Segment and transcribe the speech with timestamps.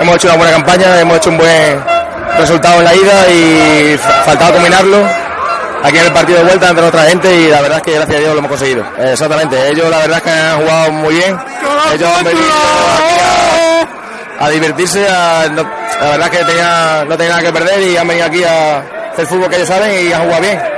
[0.00, 1.84] Hemos hecho una buena campaña, hemos hecho un buen
[2.38, 4.98] resultado en la ida y faltaba combinarlo
[5.82, 8.16] aquí en el partido de vuelta entre otra gente y la verdad es que gracias
[8.16, 8.84] a Dios lo hemos conseguido.
[8.98, 11.38] Exactamente, ellos la verdad es que han jugado muy bien.
[11.92, 12.46] Ellos han venido
[14.40, 18.08] a, divertirse, a, la verdad es que tenía, no tenían nada que perder y han
[18.08, 18.78] venido aquí a
[19.12, 20.73] hacer fútbol que ellos saben y han jugado bien.